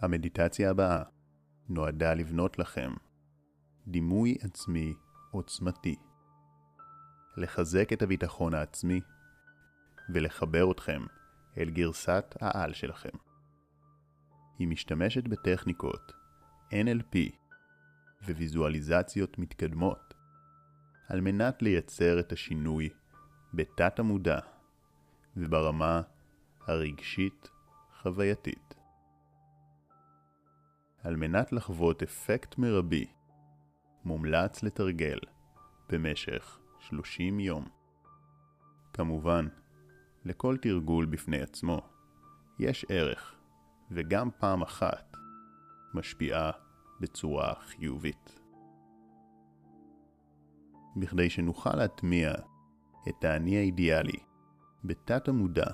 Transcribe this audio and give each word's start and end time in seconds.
המדיטציה 0.00 0.70
הבאה 0.70 1.02
נועדה 1.68 2.14
לבנות 2.14 2.58
לכם 2.58 2.92
דימוי 3.86 4.36
עצמי 4.40 4.94
עוצמתי, 5.30 5.96
לחזק 7.36 7.92
את 7.92 8.02
הביטחון 8.02 8.54
העצמי 8.54 9.00
ולחבר 10.14 10.72
אתכם 10.72 11.02
אל 11.58 11.70
גרסת 11.70 12.36
העל 12.40 12.72
שלכם. 12.72 13.16
היא 14.58 14.68
משתמשת 14.68 15.28
בטכניקות 15.28 16.12
NLP 16.70 17.18
וויזואליזציות 18.28 19.38
מתקדמות 19.38 20.14
על 21.08 21.20
מנת 21.20 21.62
לייצר 21.62 22.20
את 22.20 22.32
השינוי 22.32 22.88
בתת 23.54 23.98
המודע 23.98 24.38
וברמה 25.36 26.02
הרגשית-חווייתית. 26.66 28.79
על 31.02 31.16
מנת 31.16 31.52
לחוות 31.52 32.02
אפקט 32.02 32.58
מרבי, 32.58 33.06
מומלץ 34.04 34.62
לתרגל 34.62 35.18
במשך 35.88 36.58
30 36.78 37.40
יום. 37.40 37.64
כמובן, 38.92 39.48
לכל 40.24 40.56
תרגול 40.56 41.06
בפני 41.06 41.40
עצמו 41.40 41.80
יש 42.58 42.86
ערך, 42.88 43.34
וגם 43.90 44.28
פעם 44.38 44.62
אחת 44.62 45.16
משפיעה 45.94 46.50
בצורה 47.00 47.54
חיובית. 47.54 48.40
בכדי 50.96 51.30
שנוכל 51.30 51.76
להטמיע 51.76 52.32
את 53.08 53.24
האני 53.24 53.56
האידיאלי 53.56 54.18
בתת 54.84 55.28
המודע 55.28 55.70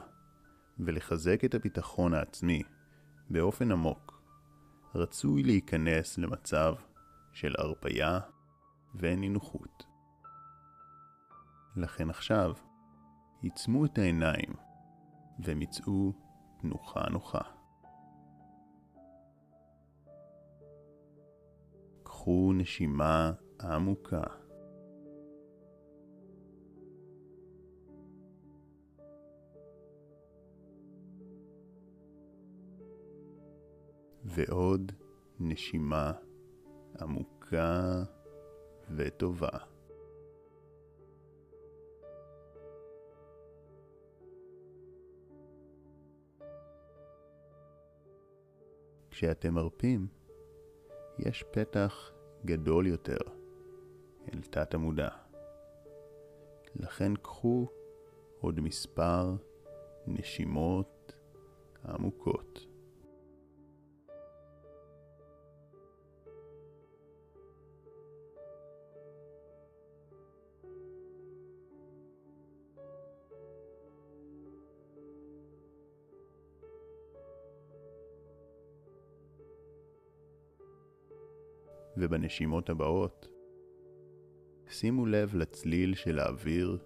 ולחזק 0.78 1.44
את 1.44 1.54
הביטחון 1.54 2.14
העצמי 2.14 2.62
באופן 3.30 3.72
עמוק, 3.72 4.15
רצוי 4.96 5.42
להיכנס 5.42 6.18
למצב 6.18 6.74
של 7.32 7.54
הרפייה 7.58 8.20
ונינוחות. 8.94 9.84
לכן 11.76 12.10
עכשיו, 12.10 12.52
עיצמו 13.42 13.84
את 13.84 13.98
העיניים 13.98 14.54
ומצאו 15.44 16.12
תנוחה 16.60 17.00
נוחה. 17.10 17.40
קחו 22.02 22.52
נשימה 22.54 23.32
עמוקה. 23.60 24.45
ועוד 34.36 34.92
נשימה 35.40 36.12
עמוקה 37.00 38.02
וטובה. 38.96 39.48
כשאתם 49.10 49.54
מרפים, 49.54 50.06
יש 51.18 51.44
פתח 51.52 52.12
גדול 52.44 52.86
יותר 52.86 53.18
אל 54.32 54.40
תת 54.50 54.74
המודע. 54.74 55.08
לכן 56.74 57.16
קחו 57.16 57.68
עוד 58.40 58.60
מספר 58.60 59.36
נשימות 60.06 61.12
עמוקות. 61.84 62.75
ובנשימות 81.96 82.70
הבאות, 82.70 83.28
שימו 84.68 85.06
לב 85.06 85.34
לצליל 85.34 85.94
של 85.94 86.18
האוויר 86.18 86.78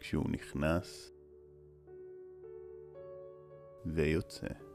כשהוא 0.00 0.30
נכנס 0.30 1.12
ויוצא. 3.86 4.71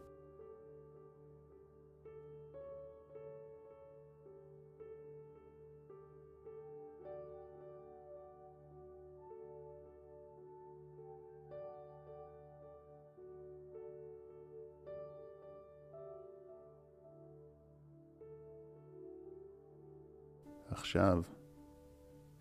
עכשיו, 20.77 21.21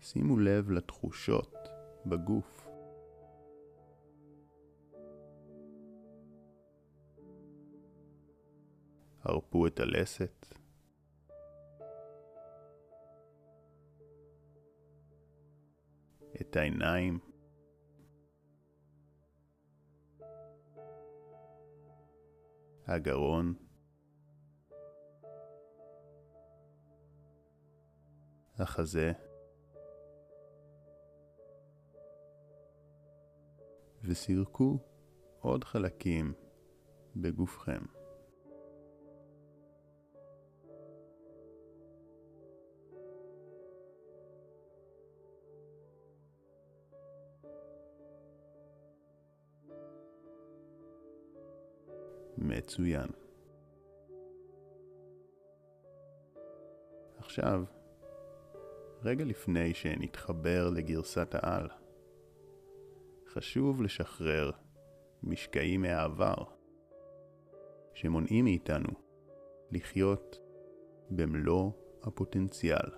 שימו 0.01 0.39
לב 0.39 0.71
לתחושות 0.71 1.53
בגוף. 2.05 2.67
הרפו 9.23 9.67
את 9.67 9.79
הלסת. 9.79 10.45
את 16.41 16.55
העיניים. 16.55 17.19
הגרון. 22.87 23.66
החזה, 28.59 29.11
וסירקו 34.03 34.77
עוד 35.39 35.63
חלקים 35.63 36.33
בגופכם. 37.15 37.81
מצוין. 52.37 53.07
עכשיו 57.17 57.63
רגע 59.03 59.25
לפני 59.25 59.73
שנתחבר 59.73 60.69
לגרסת 60.69 61.35
העל. 61.35 61.67
חשוב 63.27 63.81
לשחרר 63.81 64.51
משקעים 65.23 65.81
מהעבר 65.81 66.43
שמונעים 67.93 68.45
מאיתנו 68.45 68.89
לחיות 69.71 70.39
במלוא 71.09 71.71
הפוטנציאל. 72.03 72.91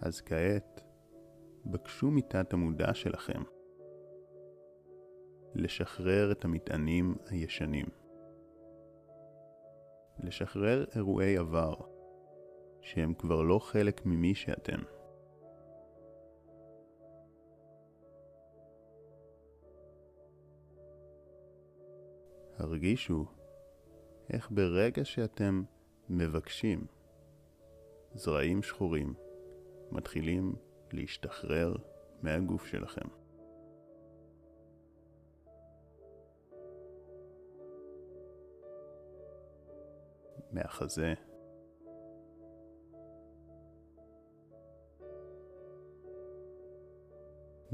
אז 0.00 0.20
כעת, 0.20 0.80
בקשו 1.66 2.10
מתת 2.10 2.52
המודע 2.52 2.94
שלכם 2.94 3.42
לשחרר 5.54 6.32
את 6.32 6.44
המטענים 6.44 7.14
הישנים. 7.26 7.86
לשחרר 10.18 10.84
אירועי 10.96 11.36
עבר 11.36 11.93
שהם 12.84 13.14
כבר 13.14 13.42
לא 13.42 13.58
חלק 13.58 14.06
ממי 14.06 14.34
שאתם. 14.34 14.78
הרגישו 22.58 23.26
איך 24.30 24.50
ברגע 24.50 25.04
שאתם 25.04 25.62
מבקשים, 26.08 26.86
זרעים 28.14 28.62
שחורים 28.62 29.14
מתחילים 29.90 30.54
להשתחרר 30.92 31.76
מהגוף 32.22 32.66
שלכם. 32.66 33.08
מהחזה, 40.52 41.14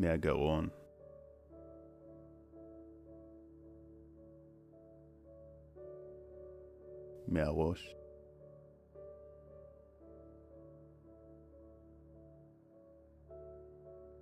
מהגרון. 0.01 0.69
מהראש. 7.29 7.97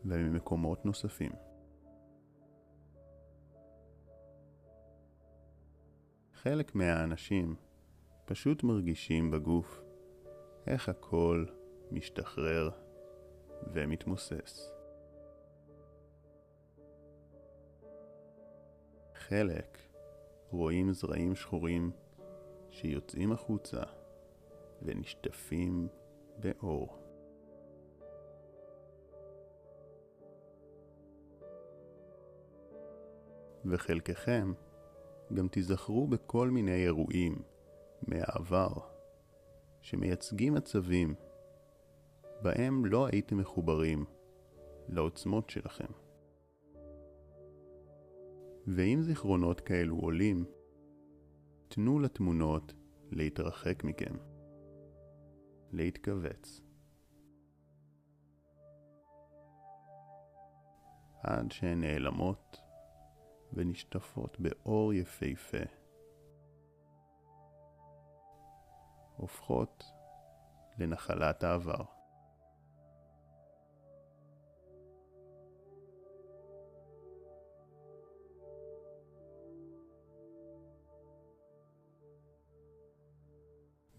וממקומות 0.04 0.86
נוספים. 0.86 1.32
חלק 6.32 6.74
מהאנשים 6.74 7.54
פשוט 8.24 8.62
מרגישים 8.62 9.30
בגוף 9.30 9.82
איך 10.66 10.88
הכל 10.88 11.44
משתחרר 11.90 12.70
ומתמוסס. 13.74 14.77
חלק 19.28 19.78
רואים 20.50 20.92
זרעים 20.92 21.34
שחורים 21.34 21.90
שיוצאים 22.70 23.32
החוצה 23.32 23.82
ונשטפים 24.82 25.88
באור. 26.38 26.98
וחלקכם 33.64 34.52
גם 35.34 35.48
תיזכרו 35.48 36.06
בכל 36.06 36.50
מיני 36.50 36.84
אירועים 36.84 37.42
מהעבר 38.02 38.72
שמייצגים 39.82 40.54
מצבים 40.54 41.14
בהם 42.42 42.86
לא 42.86 43.06
הייתם 43.06 43.38
מחוברים 43.38 44.04
לעוצמות 44.88 45.50
שלכם. 45.50 46.07
ואם 48.76 49.02
זיכרונות 49.02 49.60
כאלו 49.60 49.96
עולים, 49.96 50.44
תנו 51.68 52.00
לתמונות 52.00 52.72
להתרחק 53.10 53.84
מכם, 53.84 54.14
להתכווץ. 55.72 56.60
עד 61.22 61.52
שהן 61.52 61.80
נעלמות 61.80 62.60
ונשטפות 63.52 64.40
באור 64.40 64.92
יפהפה. 64.94 65.64
הופכות 69.16 69.84
לנחלת 70.78 71.44
העבר. 71.44 71.97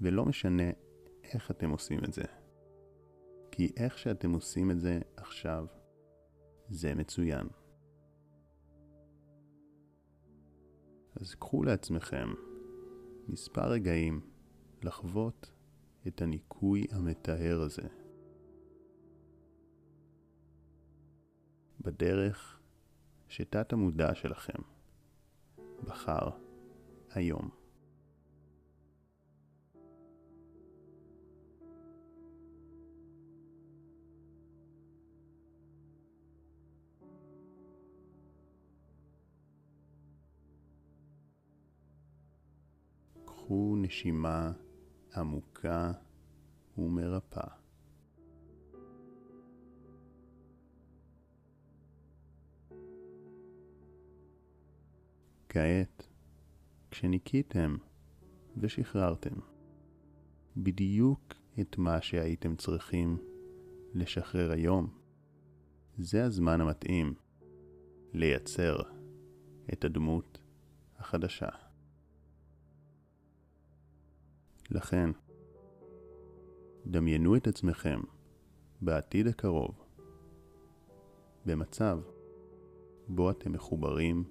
ולא 0.01 0.25
משנה 0.25 0.69
איך 1.24 1.51
אתם 1.51 1.69
עושים 1.69 2.00
את 2.04 2.13
זה. 2.13 2.24
כי 3.51 3.72
איך 3.78 3.98
שאתם 3.98 4.31
עושים 4.31 4.72
את 4.72 4.80
זה 4.80 5.00
עכשיו, 5.18 5.66
זה 6.69 6.96
מצוין. 6.96 7.48
אז 11.16 11.36
קחו 11.36 11.63
לעצמכם 11.63 12.30
מספר 13.28 13.69
רגעים 13.72 14.22
לחוות 14.84 15.51
את 16.07 16.22
הניקוי 16.22 16.88
המטהר 16.92 17.62
הזה. 17.62 17.88
בדרך 21.81 22.60
שתת 23.28 23.74
המודע 23.74 24.16
שלכם 24.16 24.62
בחר 25.84 26.30
היום. 27.10 27.58
קחו 43.30 43.76
נשימה 43.78 44.52
עמוקה 45.16 45.92
ומרפאה. 46.78 47.48
כעת, 55.50 56.08
כשניקיתם 56.92 57.78
ושחררתם 58.58 59.36
בדיוק 60.58 61.34
את 61.62 61.78
מה 61.78 62.02
שהייתם 62.02 62.56
צריכים 62.56 63.18
לשחרר 63.94 64.52
היום, 64.52 64.88
זה 65.98 66.24
הזמן 66.26 66.62
המתאים 66.62 67.14
לייצר 68.14 68.78
את 69.74 69.84
הדמות 69.84 70.40
החדשה. 70.98 71.69
לכן, 74.71 75.10
דמיינו 76.86 77.36
את 77.36 77.48
עצמכם 77.48 78.00
בעתיד 78.81 79.27
הקרוב 79.27 79.86
במצב 81.45 82.00
בו 83.07 83.31
אתם 83.31 83.51
מחוברים 83.51 84.24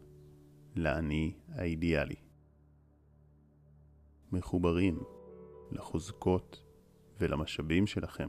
לאני 0.77 1.35
האידיאלי. 1.49 2.17
מחוברים 4.33 5.03
לחוזקות 5.71 6.63
ולמשאבים 7.21 7.87
שלכם 7.87 8.29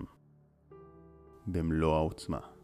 במלוא 1.48 1.96
העוצמה. 1.96 2.59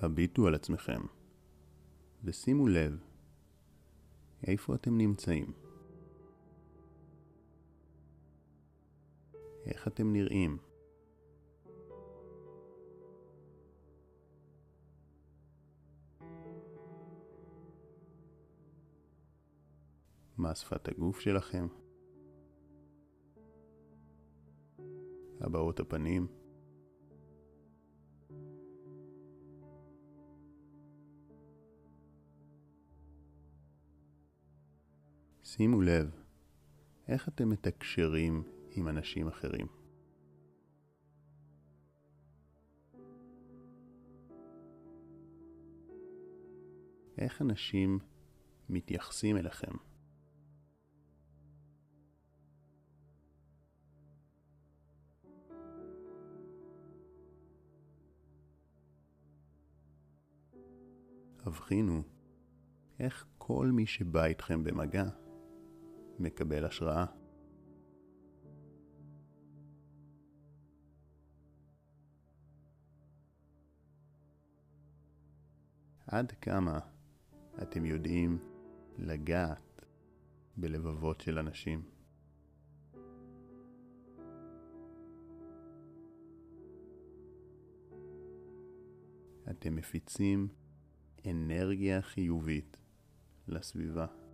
הביטו 0.00 0.46
על 0.46 0.54
עצמכם 0.54 1.00
ושימו 2.24 2.68
לב 2.68 2.98
איפה 4.46 4.74
אתם 4.74 4.98
נמצאים. 4.98 5.52
איך 9.66 9.88
אתם 9.88 10.12
נראים. 10.12 10.58
מה 20.36 20.54
שפת 20.54 20.88
הגוף 20.88 21.20
שלכם? 21.20 21.66
הבעות 25.40 25.80
הפנים? 25.80 26.35
שימו 35.56 35.80
לב 35.80 36.10
איך 37.08 37.28
אתם 37.28 37.50
מתקשרים 37.50 38.42
עם 38.70 38.88
אנשים 38.88 39.28
אחרים. 39.28 39.66
איך 47.18 47.42
אנשים 47.42 47.98
מתייחסים 48.68 49.36
אליכם? 49.36 49.72
הבחינו 61.46 62.02
איך 62.98 63.26
כל 63.38 63.70
מי 63.72 63.86
שבא 63.86 64.24
איתכם 64.24 64.64
במגע 64.64 65.25
מקבל 66.18 66.64
השראה. 66.64 67.06
עד 76.06 76.32
כמה 76.32 76.78
אתם 77.62 77.84
יודעים 77.84 78.38
לגעת 78.98 79.86
בלבבות 80.56 81.20
של 81.20 81.38
אנשים? 81.38 81.82
אתם 89.50 89.76
מפיצים 89.76 90.48
אנרגיה 91.26 92.02
חיובית 92.02 92.76
לסביבה. 93.48 94.25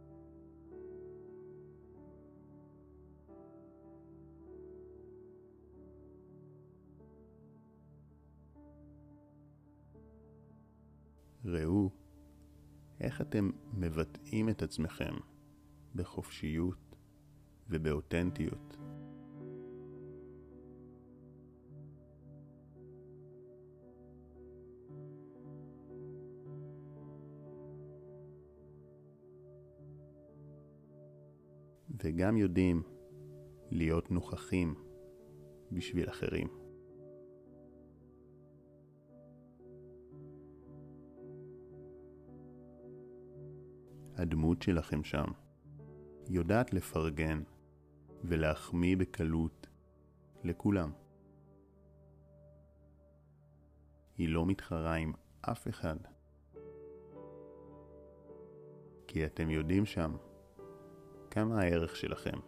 איך 13.02 13.21
אתם 13.21 13.50
מבטאים 13.75 14.49
את 14.49 14.62
עצמכם 14.62 15.14
בחופשיות 15.94 16.97
ובאותנטיות. 17.68 18.76
וגם 32.04 32.37
יודעים 32.37 32.82
להיות 33.71 34.11
נוכחים 34.11 34.75
בשביל 35.73 36.09
אחרים. 36.11 36.62
הדמות 44.23 44.62
שלכם 44.62 45.05
שם 45.05 45.25
יודעת 46.29 46.75
לפרגן 46.75 47.43
ולהחמיא 48.25 48.97
בקלות 48.97 49.67
לכולם. 50.45 50.93
היא 54.19 54.29
לא 54.29 54.47
מתחרה 54.47 54.95
עם 54.95 55.12
אף 55.41 55.69
אחד. 55.69 55.97
כי 59.07 59.26
אתם 59.26 59.50
יודעים 59.50 59.87
שם 59.87 60.17
כמה 61.31 61.61
הערך 61.61 61.97
שלכם 61.97 62.38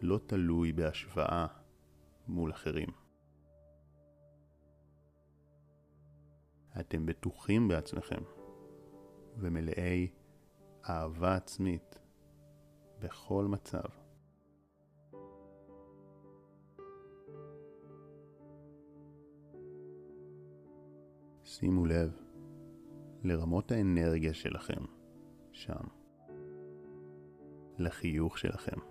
לא 0.00 0.20
תלוי 0.26 0.72
בהשוואה 0.72 1.46
מול 2.28 2.50
אחרים. 2.50 2.88
אתם 6.80 7.06
בטוחים 7.06 7.68
בעצמכם 7.68 8.22
ומלאי 9.36 10.08
אהבה 10.88 11.36
עצמית 11.36 11.98
בכל 13.00 13.44
מצב. 13.44 13.88
שימו 21.44 21.86
לב 21.86 22.12
לרמות 23.22 23.72
האנרגיה 23.72 24.34
שלכם 24.34 24.84
שם, 25.52 25.84
לחיוך 27.78 28.38
שלכם. 28.38 28.89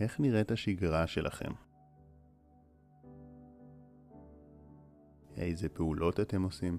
איך 0.00 0.20
נראית 0.20 0.50
השגרה 0.50 1.06
שלכם? 1.06 1.52
איזה 5.36 5.68
פעולות 5.68 6.20
אתם 6.20 6.42
עושים? 6.42 6.78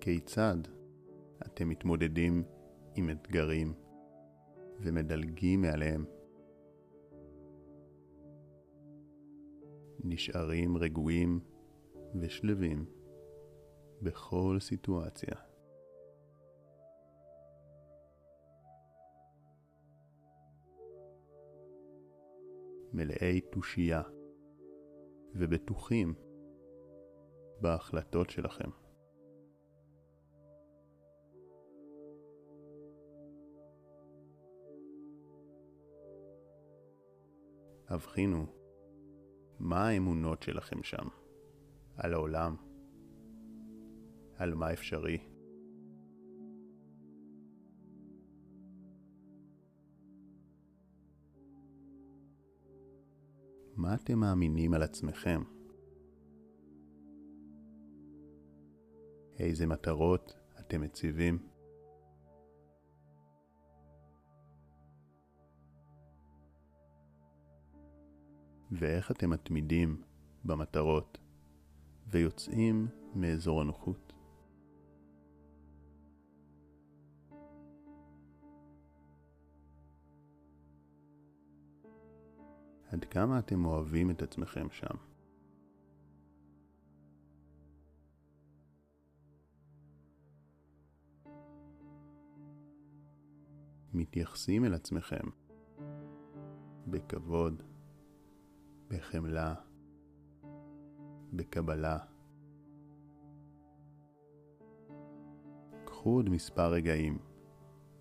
כיצד 0.00 0.56
אתם 1.46 1.68
מתמודדים 1.68 2.44
עם 2.94 3.10
אתגרים 3.10 3.74
ומדלגים 4.80 5.62
מעליהם? 5.62 6.04
נשארים 10.04 10.76
רגועים 10.76 11.40
ושלווים 12.20 12.97
בכל 14.02 14.56
סיטואציה. 14.60 15.34
מלאי 22.92 23.40
תושייה 23.40 24.02
ובטוחים 25.34 26.14
בהחלטות 27.60 28.30
שלכם. 28.30 28.70
הבחינו 37.88 38.46
מה 39.58 39.88
האמונות 39.88 40.42
שלכם 40.42 40.82
שם 40.82 41.08
על 41.96 42.12
העולם, 42.12 42.67
על 44.38 44.54
מה 44.54 44.72
אפשרי. 44.72 45.18
מה 53.76 53.94
אתם 53.94 54.18
מאמינים 54.18 54.74
על 54.74 54.82
עצמכם? 54.82 55.42
איזה 59.38 59.66
מטרות 59.66 60.32
אתם 60.60 60.80
מציבים? 60.80 61.38
ואיך 68.70 69.10
אתם 69.10 69.30
מתמידים 69.30 70.02
במטרות 70.44 71.18
ויוצאים 72.06 72.86
מאזור 73.14 73.60
הנוחות. 73.60 74.07
עד 82.98 83.04
כמה 83.04 83.38
אתם 83.38 83.64
אוהבים 83.64 84.10
את 84.10 84.22
עצמכם 84.22 84.66
שם. 84.70 84.94
מתייחסים 93.94 94.64
אל 94.64 94.74
עצמכם 94.74 95.28
בכבוד, 96.86 97.62
בחמלה, 98.88 99.54
בקבלה. 101.32 101.98
קחו 105.84 106.10
עוד 106.10 106.28
מספר 106.28 106.70
רגעים 106.72 107.18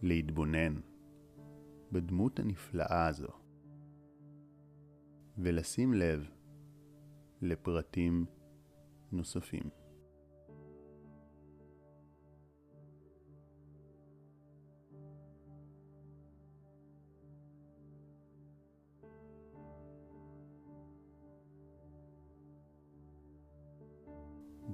להתבונן 0.01 0.79
בדמות 1.91 2.39
הנפלאה 2.39 3.07
הזו. 3.07 3.36
ולשים 5.37 5.93
לב 5.93 6.29
לפרטים 7.41 8.25
נוספים. 9.11 9.69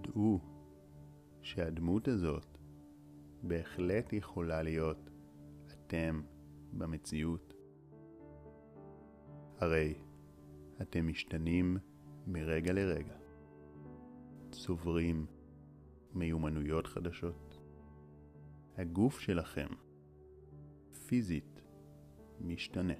דעו 0.01 0.39
שהדמות 1.41 2.07
הזאת 2.07 2.57
בהחלט 3.43 4.13
יכולה 4.13 4.61
להיות 4.61 5.09
אתם 5.73 6.21
במציאות. 6.73 7.53
הרי 9.57 9.95
אתם 10.81 11.07
משתנים 11.07 11.77
מרגע 12.27 12.73
לרגע, 12.73 13.15
צוברים 14.51 15.25
מיומנויות 16.13 16.87
חדשות. 16.87 17.59
הגוף 18.77 19.19
שלכם 19.19 19.67
פיזית 21.07 21.61
משתנה. 22.41 22.93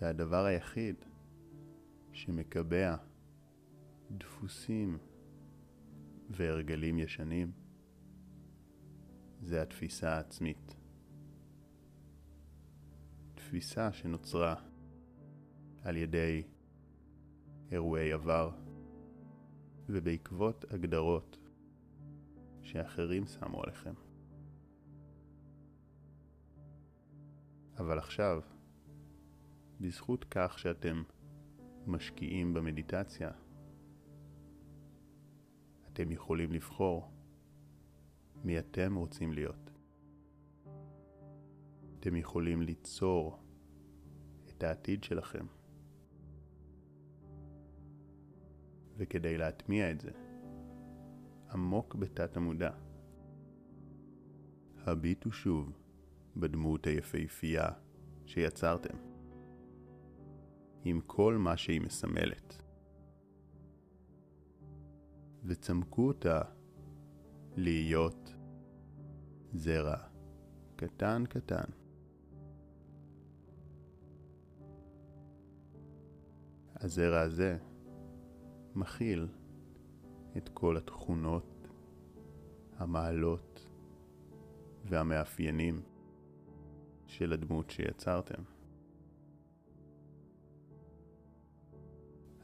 והדבר 0.00 0.44
היחיד 0.44 0.96
שמקבע 2.12 2.96
דפוסים 4.10 4.98
והרגלים 6.30 6.98
ישנים 6.98 7.52
זה 9.40 9.62
התפיסה 9.62 10.10
העצמית. 10.10 10.76
תפיסה 13.34 13.92
שנוצרה 13.92 14.71
על 15.82 15.96
ידי 15.96 16.42
אירועי 17.70 18.12
עבר 18.12 18.50
ובעקבות 19.88 20.64
הגדרות 20.70 21.38
שאחרים 22.62 23.26
שמו 23.26 23.62
עליכם. 23.62 23.94
אבל 27.78 27.98
עכשיו, 27.98 28.40
בזכות 29.80 30.24
כך 30.30 30.58
שאתם 30.58 31.02
משקיעים 31.86 32.54
במדיטציה, 32.54 33.30
אתם 35.92 36.10
יכולים 36.12 36.52
לבחור 36.52 37.10
מי 38.44 38.58
אתם 38.58 38.94
רוצים 38.94 39.32
להיות. 39.32 39.70
אתם 41.98 42.16
יכולים 42.16 42.62
ליצור 42.62 43.38
את 44.48 44.62
העתיד 44.62 45.04
שלכם. 45.04 45.46
וכדי 48.96 49.38
להטמיע 49.38 49.90
את 49.90 50.00
זה, 50.00 50.10
עמוק 51.52 51.94
בתת 51.94 52.36
המודע, 52.36 52.70
הביטו 54.78 55.32
שוב 55.32 55.72
בדמות 56.36 56.86
היפהפייה 56.86 57.68
שיצרתם, 58.26 58.96
עם 60.84 61.00
כל 61.00 61.36
מה 61.36 61.56
שהיא 61.56 61.80
מסמלת, 61.80 62.62
וצמקו 65.44 66.08
אותה 66.08 66.40
להיות 67.56 68.34
זרע 69.52 69.96
קטן 70.76 71.24
קטן. 71.28 71.64
הזרע 76.76 77.20
הזה 77.20 77.58
מכיל 78.74 79.28
את 80.36 80.48
כל 80.48 80.76
התכונות, 80.76 81.68
המעלות 82.76 83.68
והמאפיינים 84.84 85.82
של 87.06 87.32
הדמות 87.32 87.70
שיצרתם. 87.70 88.42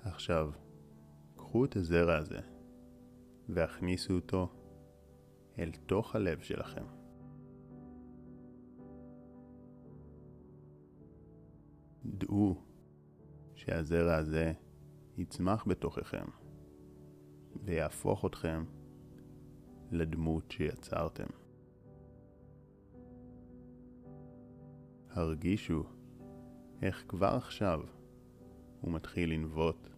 עכשיו, 0.02 0.50
קחו 1.37 1.64
את 1.64 1.76
הזרע 1.76 2.16
הזה 2.16 2.40
והכניסו 3.49 4.14
אותו 4.14 4.52
אל 5.58 5.70
תוך 5.87 6.16
הלב 6.16 6.40
שלכם. 6.40 6.85
דעו 12.04 12.62
שהזרע 13.54 14.14
הזה 14.14 14.52
יצמח 15.19 15.65
בתוככם 15.69 16.25
ויהפוך 17.65 18.25
אתכם 18.27 18.65
לדמות 19.91 20.51
שיצרתם. 20.51 21.27
הרגישו 25.11 25.85
איך 26.83 27.05
כבר 27.09 27.35
עכשיו 27.37 27.81
הוא 28.81 28.93
מתחיל 28.93 29.33
לנבוט 29.33 29.89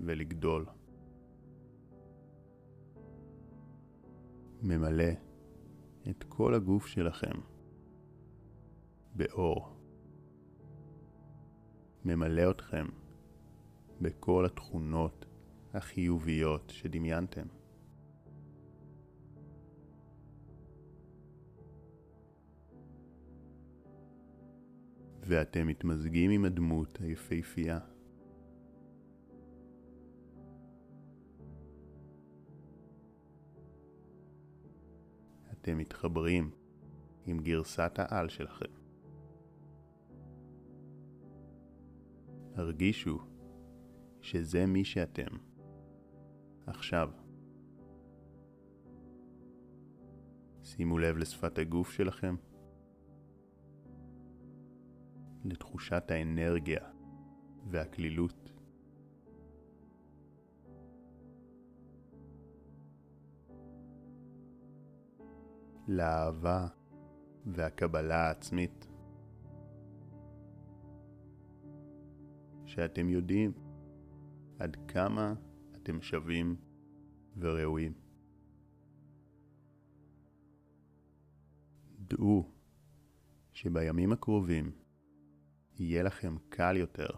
ולגדול. 0.00 0.66
ממלא 4.62 5.12
את 6.10 6.24
כל 6.28 6.54
הגוף 6.54 6.86
שלכם 6.86 7.40
באור. 9.14 9.76
ממלא 12.04 12.50
אתכם 12.50 12.86
בכל 14.02 14.46
התכונות 14.46 15.26
החיוביות 15.74 16.70
שדמיינתם. 16.74 17.46
ואתם 25.20 25.66
מתמזגים 25.66 26.30
עם 26.30 26.44
הדמות 26.44 26.98
היפהפייה. 27.00 27.78
אתם 35.52 35.78
מתחברים 35.78 36.50
עם 37.26 37.38
גרסת 37.38 37.92
העל 37.98 38.28
שלכם. 38.28 38.72
הרגישו 42.54 43.31
שזה 44.22 44.66
מי 44.66 44.84
שאתם. 44.84 45.36
עכשיו. 46.66 47.10
שימו 50.62 50.98
לב 50.98 51.16
לשפת 51.16 51.58
הגוף 51.58 51.90
שלכם, 51.92 52.34
לתחושת 55.44 56.10
האנרגיה 56.10 56.80
והקלילות. 57.70 58.52
לאהבה 65.88 66.66
והקבלה 67.46 68.16
העצמית. 68.16 68.88
שאתם 72.66 73.08
יודעים 73.08 73.71
עד 74.62 74.76
כמה 74.88 75.34
אתם 75.76 76.02
שווים 76.02 76.56
וראויים. 77.36 77.92
דעו 81.98 82.50
שבימים 83.52 84.12
הקרובים 84.12 84.72
יהיה 85.78 86.02
לכם 86.02 86.36
קל 86.48 86.76
יותר 86.76 87.08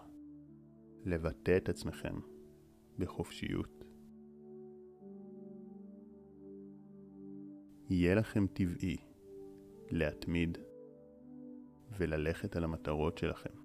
לבטא 1.04 1.57
את 1.57 1.68
עצמכם 1.68 2.14
בחופשיות. 2.98 3.85
יהיה 7.90 8.14
לכם 8.14 8.46
טבעי 8.46 8.96
להתמיד 9.90 10.59
וללכת 11.98 12.57
על 12.57 12.64
המטרות 12.64 13.18
שלכם. 13.18 13.63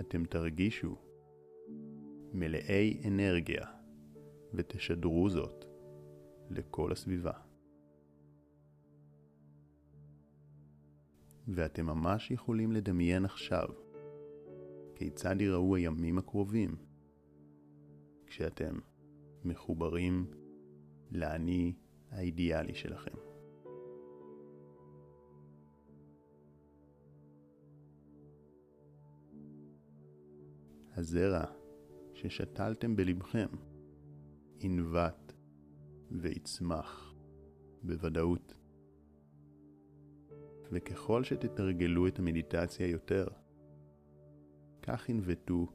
אתם 0.00 0.24
תרגישו 0.24 0.96
מלאי 2.32 3.00
אנרגיה 3.08 3.66
ותשדרו 4.54 5.30
זאת 5.30 5.64
לכל 6.50 6.92
הסביבה. 6.92 7.32
ואתם 11.48 11.86
ממש 11.86 12.30
יכולים 12.30 12.72
לדמיין 12.72 13.24
עכשיו 13.24 13.68
כיצד 14.94 15.40
ייראו 15.40 15.76
הימים 15.76 16.18
הקרובים 16.18 16.76
כשאתם 18.26 18.78
מחוברים 19.44 20.26
לאני 21.10 21.74
האידיאלי 22.10 22.74
שלכם. 22.74 23.19
הזרע 31.00 31.44
ששתלתם 32.14 32.96
בלבכם 32.96 33.48
ינבט 34.60 35.32
ויצמח 36.10 37.14
בוודאות. 37.82 38.54
וככל 40.72 41.24
שתתרגלו 41.24 42.06
את 42.06 42.18
המדיטציה 42.18 42.86
יותר, 42.86 43.26
כך 44.82 45.08
ינבטו 45.08 45.66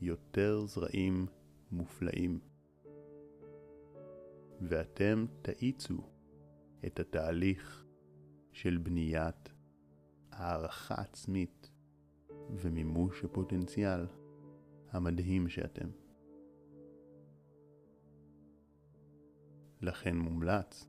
יותר 0.00 0.66
זרעים 0.66 1.26
מופלאים. 1.70 2.40
ואתם 4.60 5.26
תאיצו 5.42 5.98
את 6.86 7.00
התהליך 7.00 7.84
של 8.52 8.78
בניית 8.82 9.52
הערכה 10.30 10.94
עצמית 10.94 11.70
ומימוש 12.50 13.24
הפוטנציאל 13.24 14.06
המדהים 14.92 15.48
שאתם. 15.48 15.88
לכן 19.80 20.16
מומלץ 20.16 20.86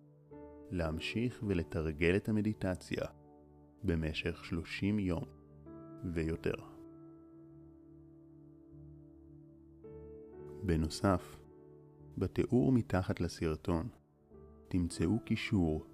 להמשיך 0.72 1.44
ולתרגל 1.48 2.16
את 2.16 2.30
המדיטציה 2.30 3.06
במשך 3.84 4.46
30 4.46 5.00
יום 5.00 5.24
ויותר. 6.14 6.56
בנוסף, 10.64 11.40
בתיאור 12.18 12.72
מתחת 12.72 13.22
לסרטון 13.22 13.88
תמצאו 14.68 15.20
קישור 15.26 15.86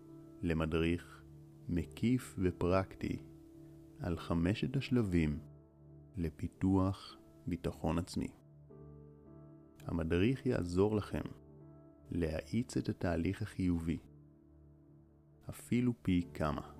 למדריך 0.41 1.23
מקיף 1.67 2.35
ופרקטי 2.39 3.23
על 3.99 4.17
חמשת 4.17 4.75
השלבים 4.75 5.39
לפיתוח 6.17 7.18
ביטחון 7.49 7.97
עצמי. 7.97 8.27
המדריך 9.85 10.45
יעזור 10.45 10.95
לכם 10.95 11.21
להאיץ 12.11 12.77
את 12.77 12.89
התהליך 12.89 13.41
החיובי, 13.41 13.99
אפילו 15.49 15.93
פי 16.01 16.27
כמה. 16.33 16.71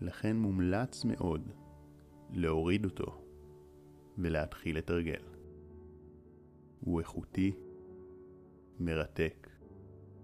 לכן 0.00 0.36
מומלץ 0.36 1.04
מאוד 1.04 1.50
להוריד 2.30 2.84
אותו 2.84 3.24
ולהתחיל 4.18 4.78
לתרגל. 4.78 5.22
הוא 6.80 7.00
איכותי, 7.00 7.52
מרתק, 8.80 9.48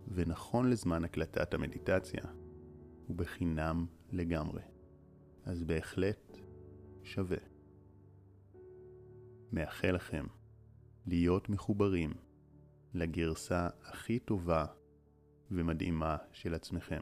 ונכון 0.09 0.71
לזמן 0.71 1.05
הקלטת 1.05 1.55
המדיטציה, 1.55 2.23
הוא 3.07 3.17
בחינם 3.17 3.87
לגמרי. 4.13 4.63
אז 5.45 5.63
בהחלט 5.63 6.39
שווה. 7.03 7.54
מאחל 9.55 9.91
לכם 9.91 10.27
להיות 11.07 11.49
מחוברים 11.49 12.13
לגרסה 12.95 13.69
הכי 13.83 14.19
טובה 14.19 14.67
ומדהימה 15.51 16.17
של 16.33 16.55
עצמכם. 16.55 17.01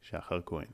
שחר 0.00 0.40
כהן 0.46 0.70